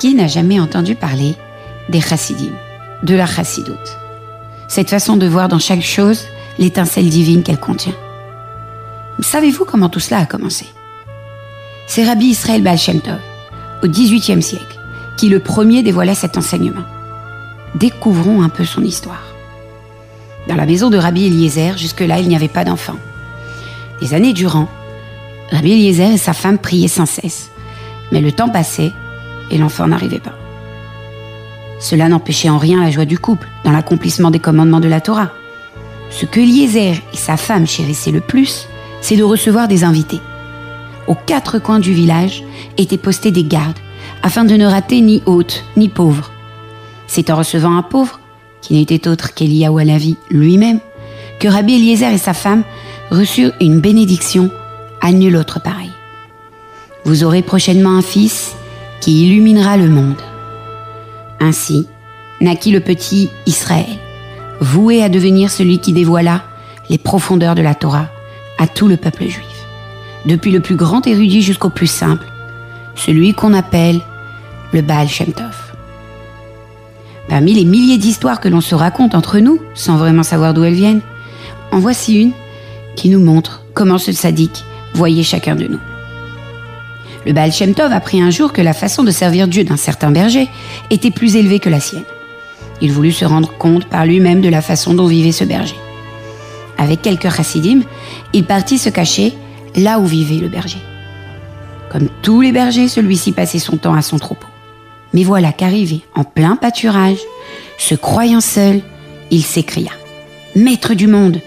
Qui 0.00 0.14
n'a 0.14 0.28
jamais 0.28 0.60
entendu 0.60 0.94
parler 0.94 1.34
des 1.88 2.00
chassidim, 2.00 2.52
de 3.02 3.16
la 3.16 3.26
chassidoute? 3.26 3.98
Cette 4.68 4.90
façon 4.90 5.16
de 5.16 5.26
voir 5.26 5.48
dans 5.48 5.58
chaque 5.58 5.82
chose 5.82 6.24
l'étincelle 6.56 7.08
divine 7.08 7.42
qu'elle 7.42 7.58
contient. 7.58 7.96
Savez-vous 9.18 9.64
comment 9.64 9.88
tout 9.88 9.98
cela 9.98 10.18
a 10.20 10.26
commencé? 10.26 10.66
C'est 11.88 12.04
Rabbi 12.04 12.26
Israël 12.26 12.62
Baal 12.62 12.78
Shem 12.78 13.00
Tov, 13.00 13.18
au 13.82 13.88
XVIIIe 13.88 14.42
siècle, 14.42 14.78
qui 15.16 15.28
le 15.28 15.40
premier 15.40 15.82
dévoila 15.82 16.14
cet 16.14 16.38
enseignement. 16.38 16.84
Découvrons 17.74 18.42
un 18.42 18.50
peu 18.50 18.64
son 18.64 18.84
histoire. 18.84 19.24
Dans 20.46 20.54
la 20.54 20.66
maison 20.66 20.90
de 20.90 20.96
Rabbi 20.96 21.26
Eliezer, 21.26 21.76
jusque-là, 21.76 22.20
il 22.20 22.28
n'y 22.28 22.36
avait 22.36 22.46
pas 22.46 22.64
d'enfant. 22.64 22.96
Des 24.00 24.14
années 24.14 24.32
durant, 24.32 24.68
Rabbi 25.50 25.72
Eliezer 25.72 26.12
et 26.12 26.18
sa 26.18 26.34
femme 26.34 26.58
priaient 26.58 26.86
sans 26.86 27.06
cesse. 27.06 27.50
Mais 28.12 28.20
le 28.20 28.30
temps 28.30 28.48
passait 28.48 28.92
et 29.50 29.58
l'enfant 29.58 29.86
n'arrivait 29.86 30.18
pas. 30.18 30.34
Cela 31.80 32.08
n'empêchait 32.08 32.50
en 32.50 32.58
rien 32.58 32.82
la 32.82 32.90
joie 32.90 33.04
du 33.04 33.18
couple 33.18 33.48
dans 33.64 33.70
l'accomplissement 33.70 34.30
des 34.30 34.40
commandements 34.40 34.80
de 34.80 34.88
la 34.88 35.00
Torah. 35.00 35.30
Ce 36.10 36.26
que 36.26 36.40
Eliezer 36.40 36.94
et 37.12 37.16
sa 37.16 37.36
femme 37.36 37.66
chérissaient 37.66 38.10
le 38.10 38.20
plus, 38.20 38.66
c'est 39.00 39.16
de 39.16 39.22
recevoir 39.22 39.68
des 39.68 39.84
invités. 39.84 40.20
Aux 41.06 41.14
quatre 41.14 41.58
coins 41.58 41.78
du 41.78 41.92
village 41.92 42.42
étaient 42.76 42.98
postés 42.98 43.30
des 43.30 43.44
gardes 43.44 43.78
afin 44.22 44.44
de 44.44 44.54
ne 44.56 44.66
rater 44.66 45.00
ni 45.00 45.22
hôte 45.26 45.64
ni 45.76 45.88
pauvre. 45.88 46.32
C'est 47.06 47.30
en 47.30 47.36
recevant 47.36 47.76
un 47.76 47.82
pauvre, 47.82 48.20
qui 48.60 48.74
n'était 48.74 49.08
autre 49.08 49.32
qu'Eliaou 49.32 49.78
Alavi 49.78 50.16
lui-même, 50.30 50.80
que 51.38 51.48
Rabbi 51.48 51.74
Eliezer 51.74 52.12
et 52.12 52.18
sa 52.18 52.34
femme 52.34 52.64
reçurent 53.10 53.52
une 53.60 53.80
bénédiction 53.80 54.50
à 55.00 55.12
nul 55.12 55.36
autre 55.36 55.60
pareil. 55.62 55.90
Vous 57.04 57.24
aurez 57.24 57.42
prochainement 57.42 57.96
un 57.96 58.02
fils 58.02 58.56
qui 59.00 59.26
illuminera 59.26 59.76
le 59.76 59.88
monde. 59.88 60.20
Ainsi 61.40 61.86
naquit 62.40 62.70
le 62.70 62.80
petit 62.80 63.30
Israël, 63.46 63.86
voué 64.60 65.02
à 65.02 65.08
devenir 65.08 65.50
celui 65.50 65.78
qui 65.78 65.92
dévoila 65.92 66.42
les 66.90 66.98
profondeurs 66.98 67.54
de 67.54 67.62
la 67.62 67.74
Torah 67.74 68.06
à 68.58 68.66
tout 68.66 68.88
le 68.88 68.96
peuple 68.96 69.24
juif, 69.24 69.66
depuis 70.26 70.50
le 70.50 70.60
plus 70.60 70.76
grand 70.76 71.06
érudit 71.06 71.42
jusqu'au 71.42 71.70
plus 71.70 71.86
simple, 71.86 72.26
celui 72.94 73.34
qu'on 73.34 73.54
appelle 73.54 74.00
le 74.72 74.82
Baal 74.82 75.08
Shem 75.08 75.32
Tov. 75.32 75.56
Parmi 77.28 77.52
les 77.52 77.64
milliers 77.64 77.98
d'histoires 77.98 78.40
que 78.40 78.48
l'on 78.48 78.60
se 78.60 78.74
raconte 78.74 79.14
entre 79.14 79.38
nous, 79.38 79.60
sans 79.74 79.96
vraiment 79.96 80.22
savoir 80.22 80.54
d'où 80.54 80.64
elles 80.64 80.72
viennent, 80.72 81.02
en 81.70 81.78
voici 81.78 82.20
une 82.20 82.32
qui 82.96 83.10
nous 83.10 83.20
montre 83.20 83.62
comment 83.74 83.98
ce 83.98 84.12
sadique 84.12 84.64
voyait 84.94 85.22
chacun 85.22 85.54
de 85.54 85.68
nous. 85.68 85.80
Le 87.26 87.32
Baal 87.32 87.52
apprit 87.92 88.20
un 88.20 88.30
jour 88.30 88.52
que 88.52 88.62
la 88.62 88.72
façon 88.72 89.02
de 89.02 89.10
servir 89.10 89.48
Dieu 89.48 89.64
d'un 89.64 89.76
certain 89.76 90.10
berger 90.10 90.48
était 90.90 91.10
plus 91.10 91.36
élevée 91.36 91.58
que 91.58 91.68
la 91.68 91.80
sienne. 91.80 92.04
Il 92.80 92.92
voulut 92.92 93.12
se 93.12 93.24
rendre 93.24 93.52
compte 93.58 93.86
par 93.86 94.06
lui-même 94.06 94.40
de 94.40 94.48
la 94.48 94.62
façon 94.62 94.94
dont 94.94 95.06
vivait 95.06 95.32
ce 95.32 95.44
berger. 95.44 95.76
Avec 96.78 97.02
quelques 97.02 97.28
chassidim, 97.28 97.82
il 98.32 98.44
partit 98.44 98.78
se 98.78 98.88
cacher 98.88 99.34
là 99.74 99.98
où 99.98 100.06
vivait 100.06 100.40
le 100.40 100.48
berger. 100.48 100.78
Comme 101.90 102.08
tous 102.22 102.40
les 102.40 102.52
bergers, 102.52 102.88
celui-ci 102.88 103.32
passait 103.32 103.58
son 103.58 103.76
temps 103.76 103.94
à 103.94 104.02
son 104.02 104.18
troupeau. 104.18 104.46
Mais 105.12 105.24
voilà 105.24 105.52
qu'arrivé 105.52 106.02
en 106.14 106.24
plein 106.24 106.56
pâturage, 106.56 107.18
se 107.78 107.94
croyant 107.94 108.40
seul, 108.40 108.80
il 109.30 109.42
s'écria 109.42 109.90
Maître 110.54 110.94
du 110.94 111.06
monde, 111.06 111.40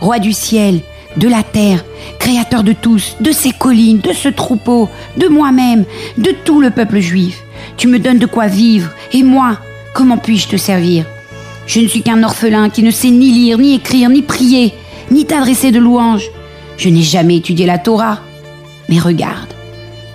roi 0.00 0.18
du 0.18 0.32
ciel, 0.32 0.80
de 1.16 1.28
la 1.28 1.42
terre, 1.42 1.84
créateur 2.18 2.62
de 2.62 2.72
tous, 2.72 3.16
de 3.20 3.32
ces 3.32 3.52
collines, 3.52 4.00
de 4.00 4.12
ce 4.12 4.28
troupeau, 4.28 4.88
de 5.16 5.28
moi-même, 5.28 5.84
de 6.18 6.30
tout 6.44 6.60
le 6.60 6.70
peuple 6.70 7.00
juif. 7.00 7.42
Tu 7.76 7.88
me 7.88 7.98
donnes 7.98 8.18
de 8.18 8.26
quoi 8.26 8.46
vivre, 8.46 8.90
et 9.12 9.22
moi, 9.22 9.58
comment 9.94 10.18
puis-je 10.18 10.48
te 10.48 10.56
servir? 10.56 11.04
Je 11.66 11.80
ne 11.80 11.88
suis 11.88 12.02
qu'un 12.02 12.22
orphelin 12.22 12.70
qui 12.70 12.82
ne 12.82 12.90
sait 12.90 13.10
ni 13.10 13.32
lire, 13.32 13.58
ni 13.58 13.74
écrire, 13.74 14.08
ni 14.08 14.22
prier, 14.22 14.72
ni 15.10 15.24
t'adresser 15.24 15.72
de 15.72 15.80
louanges. 15.80 16.30
Je 16.76 16.88
n'ai 16.88 17.02
jamais 17.02 17.36
étudié 17.36 17.66
la 17.66 17.78
Torah. 17.78 18.20
Mais 18.88 18.98
regarde, 18.98 19.52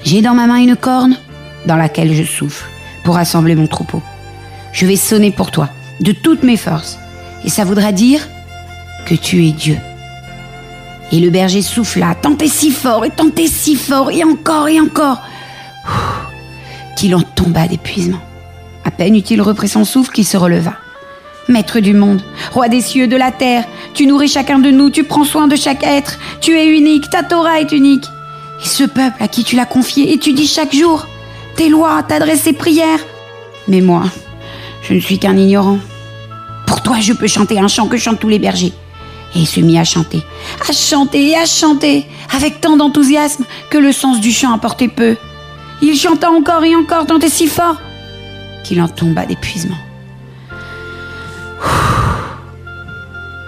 j'ai 0.04 0.22
dans 0.22 0.34
ma 0.34 0.48
main 0.48 0.58
une 0.58 0.75
corne 0.75 1.18
dans 1.66 1.75
laquelle 1.75 2.14
je 2.14 2.24
souffle 2.24 2.70
pour 3.04 3.16
rassembler 3.16 3.56
mon 3.56 3.68
troupeau. 3.68 4.02
Je 4.72 4.86
vais 4.86 4.96
sonner 4.96 5.31
pour 5.31 5.52
toi 5.52 5.70
de 6.00 6.14
toutes 6.14 6.44
mes 6.44 6.58
forces, 6.58 6.98
et 7.44 7.50
ça 7.50 7.66
voudra 7.66 7.92
dire 7.92 8.28
que 9.06 9.16
tu 9.16 9.46
es 9.46 9.52
Dieu. 9.52 9.78
Et 11.12 11.20
le 11.20 11.30
berger 11.30 11.62
souffla, 11.62 12.16
tentait 12.16 12.48
si 12.48 12.72
fort 12.72 13.06
et 13.06 13.10
tentait 13.10 13.48
si 13.48 13.76
fort, 13.76 14.12
et 14.12 14.24
encore 14.24 14.68
et 14.70 14.80
encore, 14.80 15.22
qu'il 16.96 17.16
en 17.16 17.22
tomba 17.22 17.68
d'épuisement. 17.68 18.22
À 18.86 18.92
peine 18.92 19.16
eut-il 19.16 19.42
repris 19.42 19.68
son 19.68 19.84
souffle 19.84 20.12
qu'il 20.12 20.26
se 20.26 20.38
releva. 20.38 20.74
Maître 21.50 21.80
du 21.80 21.94
monde, 21.94 22.22
roi 22.52 22.70
des 22.70 22.82
cieux, 22.82 23.08
de 23.08 23.18
la 23.18 23.32
terre, 23.32 23.66
tu 23.94 24.06
nourris 24.06 24.30
chacun 24.30 24.60
de 24.60 24.72
nous, 24.72 24.90
tu 24.90 25.04
prends 25.04 25.26
soin 25.26 25.48
de 25.48 25.56
chaque 25.56 25.84
être, 25.84 26.18
tu 26.40 26.58
es 26.58 26.68
unique, 26.68 27.10
ta 27.10 27.24
Torah 27.24 27.60
est 27.60 27.72
unique. 27.72 28.06
Et 28.64 28.68
ce 28.68 28.84
peuple 28.84 29.22
à 29.22 29.28
qui 29.28 29.44
tu 29.44 29.56
l'as 29.56 29.66
confié 29.66 30.14
étudie 30.14 30.48
chaque 30.48 30.74
jour 30.74 31.08
tes 31.56 31.70
lois, 31.70 32.04
t'adresses 32.04 32.44
tes 32.44 32.54
prières. 32.54 33.06
Mais 33.68 33.82
moi, 33.82 34.04
je 34.82 34.94
ne 34.94 35.00
suis 35.00 35.20
qu'un 35.20 35.38
ignorant. 35.38 35.80
Pour 36.66 36.82
toi, 36.82 36.98
je 37.00 37.14
peux 37.14 37.28
chanter 37.28 37.60
un 37.60 37.68
chant 37.68 37.88
que 37.88 37.98
chantent 37.98 38.20
tous 38.20 38.30
les 38.30 38.40
bergers. 38.40 38.74
Et 39.36 39.40
il 39.40 39.47
se 39.47 39.62
mit 39.62 39.80
à 39.80 39.84
chanter, 39.84 40.22
à 40.68 40.74
chanter 40.74 41.30
et 41.30 41.38
à 41.38 41.46
chanter, 41.46 42.06
avec 42.36 42.59
tant 42.59 42.75
d'enthousiasme 42.75 43.46
que 43.69 43.78
le 43.78 43.92
sens 43.92 44.19
du 44.19 44.31
chant 44.31 44.53
apportait 44.53 44.90
peu. 44.90 45.16
Il 45.81 45.96
chanta 45.96 46.30
encore 46.30 46.64
et 46.64 46.75
encore, 46.75 47.06
tant 47.06 47.19
et 47.19 47.30
si 47.30 47.47
fort, 47.47 47.78
qu'il 48.64 48.81
en 48.81 48.88
tomba 48.88 49.25
d'épuisement. 49.25 49.78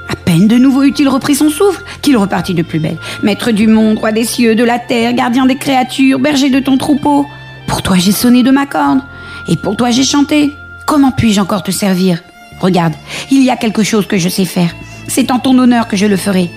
À 0.09 0.15
peine 0.15 0.47
de 0.47 0.57
nouveau 0.57 0.83
eut-il 0.83 1.09
repris 1.09 1.35
son 1.35 1.49
souffle, 1.49 1.83
qu'il 2.01 2.15
repartit 2.17 2.53
de 2.53 2.63
plus 2.63 2.79
belle. 2.79 2.97
Maître 3.21 3.51
du 3.51 3.67
monde, 3.67 3.99
roi 3.99 4.11
des 4.11 4.23
cieux, 4.23 4.55
de 4.55 4.63
la 4.63 4.79
terre, 4.79 5.13
gardien 5.13 5.45
des 5.45 5.57
créatures, 5.57 6.17
berger 6.17 6.49
de 6.49 6.59
ton 6.59 6.77
troupeau, 6.77 7.25
pour 7.67 7.81
toi 7.81 7.97
j'ai 7.97 8.11
sonné 8.13 8.41
de 8.41 8.51
ma 8.51 8.65
corne, 8.65 9.03
et 9.47 9.57
pour 9.57 9.75
toi 9.75 9.91
j'ai 9.91 10.03
chanté. 10.03 10.53
Comment 10.87 11.11
puis-je 11.11 11.41
encore 11.41 11.63
te 11.63 11.71
servir? 11.71 12.19
Regarde, 12.61 12.93
il 13.31 13.43
y 13.43 13.49
a 13.49 13.57
quelque 13.57 13.83
chose 13.83 14.07
que 14.07 14.17
je 14.17 14.29
sais 14.29 14.45
faire. 14.45 14.73
C'est 15.07 15.31
en 15.31 15.39
ton 15.39 15.57
honneur 15.57 15.87
que 15.87 15.97
je 15.97 16.05
le 16.05 16.17
ferai. 16.17 16.49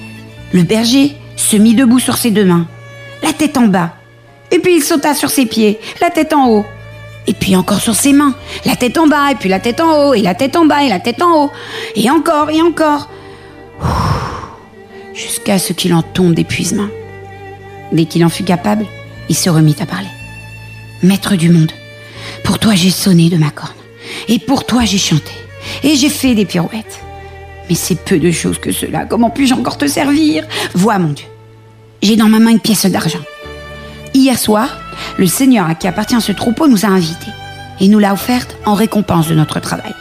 Le 0.52 0.62
berger 0.62 1.16
se 1.36 1.56
mit 1.56 1.74
debout 1.74 1.98
sur 1.98 2.16
ses 2.16 2.30
deux 2.30 2.44
mains, 2.44 2.66
la 3.22 3.32
tête 3.32 3.56
en 3.56 3.66
bas. 3.66 3.94
Et 4.50 4.58
puis 4.58 4.76
il 4.76 4.82
sauta 4.82 5.14
sur 5.14 5.30
ses 5.30 5.46
pieds, 5.46 5.78
la 6.00 6.10
tête 6.10 6.32
en 6.32 6.48
haut. 6.48 6.64
Et 7.26 7.34
puis 7.34 7.56
encore 7.56 7.80
sur 7.80 7.94
ses 7.94 8.12
mains, 8.12 8.34
la 8.64 8.76
tête 8.76 8.98
en 8.98 9.06
bas, 9.06 9.32
et 9.32 9.34
puis 9.34 9.48
la 9.48 9.58
tête 9.58 9.80
en 9.80 10.08
haut, 10.08 10.14
et 10.14 10.22
la 10.22 10.34
tête 10.34 10.56
en 10.56 10.64
bas, 10.64 10.84
et 10.84 10.88
la 10.88 11.00
tête 11.00 11.20
en 11.20 11.44
haut. 11.44 11.50
Et 11.96 12.08
encore, 12.08 12.50
et 12.50 12.62
encore. 12.62 13.10
Jusqu'à 15.12 15.58
ce 15.58 15.72
qu'il 15.72 15.92
en 15.92 16.02
tombe 16.02 16.34
d'épuisement. 16.34 16.88
Dès 17.92 18.04
qu'il 18.04 18.24
en 18.24 18.28
fut 18.28 18.44
capable, 18.44 18.86
il 19.28 19.36
se 19.36 19.50
remit 19.50 19.76
à 19.80 19.86
parler. 19.86 20.08
Maître 21.02 21.36
du 21.36 21.50
monde, 21.50 21.72
pour 22.44 22.58
toi 22.58 22.74
j'ai 22.74 22.90
sonné 22.90 23.28
de 23.28 23.36
ma 23.36 23.50
corne, 23.50 23.74
et 24.28 24.38
pour 24.38 24.64
toi 24.64 24.84
j'ai 24.84 24.98
chanté, 24.98 25.32
et 25.82 25.94
j'ai 25.96 26.08
fait 26.08 26.34
des 26.34 26.46
pirouettes. 26.46 27.00
Mais 27.68 27.74
c'est 27.74 27.96
peu 27.96 28.18
de 28.18 28.30
choses 28.30 28.58
que 28.58 28.72
cela. 28.72 29.04
Comment 29.04 29.30
puis-je 29.30 29.54
encore 29.54 29.78
te 29.78 29.86
servir? 29.86 30.44
Vois, 30.74 30.98
mon 30.98 31.12
Dieu, 31.12 31.26
j'ai 32.02 32.16
dans 32.16 32.28
ma 32.28 32.38
main 32.38 32.50
une 32.50 32.60
pièce 32.60 32.86
d'argent. 32.86 33.22
Hier 34.14 34.38
soir, 34.38 34.78
le 35.18 35.26
Seigneur 35.26 35.66
à 35.68 35.74
qui 35.74 35.88
appartient 35.88 36.20
ce 36.20 36.32
troupeau 36.32 36.68
nous 36.68 36.84
a 36.84 36.88
invités 36.88 37.32
et 37.80 37.88
nous 37.88 37.98
l'a 37.98 38.12
offerte 38.12 38.56
en 38.64 38.74
récompense 38.74 39.28
de 39.28 39.34
notre 39.34 39.60
travail. 39.60 39.94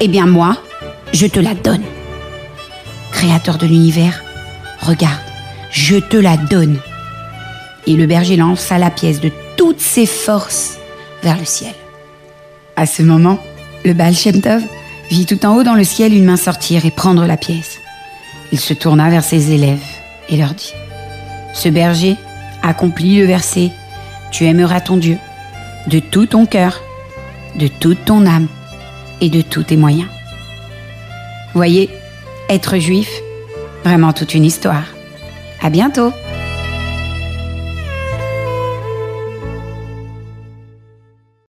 Eh 0.00 0.08
bien 0.08 0.26
moi, 0.26 0.56
je 1.12 1.26
te 1.26 1.38
la 1.38 1.54
donne. 1.54 1.82
Créateur 3.12 3.58
de 3.58 3.66
l'univers, 3.66 4.22
regarde, 4.80 5.20
je 5.70 5.96
te 5.96 6.16
la 6.16 6.36
donne. 6.36 6.78
Et 7.86 7.94
le 7.94 8.06
berger 8.06 8.36
lança 8.36 8.78
la 8.78 8.90
pièce 8.90 9.20
de 9.20 9.30
toutes 9.56 9.80
ses 9.80 10.06
forces 10.06 10.78
vers 11.22 11.38
le 11.38 11.44
ciel. 11.44 11.74
À 12.76 12.86
ce 12.86 13.02
moment, 13.02 13.38
le 13.84 13.92
Baal 13.92 14.14
Shem 14.14 14.40
Tov 14.40 14.62
vit 15.12 15.26
tout 15.26 15.44
en 15.44 15.54
haut 15.54 15.62
dans 15.62 15.74
le 15.74 15.84
ciel 15.84 16.14
une 16.14 16.24
main 16.24 16.38
sortir 16.38 16.86
et 16.86 16.90
prendre 16.90 17.26
la 17.26 17.36
pièce. 17.36 17.80
Il 18.50 18.58
se 18.58 18.72
tourna 18.72 19.10
vers 19.10 19.22
ses 19.22 19.52
élèves 19.52 19.84
et 20.30 20.38
leur 20.38 20.54
dit 20.54 20.72
Ce 21.52 21.68
berger 21.68 22.16
accomplit 22.62 23.18
le 23.18 23.26
verset 23.26 23.72
Tu 24.30 24.46
aimeras 24.46 24.80
ton 24.80 24.96
Dieu 24.96 25.18
de 25.86 25.98
tout 25.98 26.24
ton 26.24 26.46
cœur, 26.46 26.80
de 27.56 27.66
toute 27.68 28.06
ton 28.06 28.24
âme 28.24 28.48
et 29.20 29.28
de 29.28 29.42
tous 29.42 29.64
tes 29.64 29.76
moyens. 29.76 30.08
Voyez, 31.52 31.90
être 32.48 32.78
juif, 32.78 33.10
vraiment 33.84 34.14
toute 34.14 34.32
une 34.32 34.46
histoire. 34.46 34.86
À 35.60 35.68
bientôt! 35.68 36.12